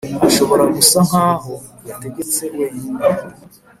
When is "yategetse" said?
1.89-2.41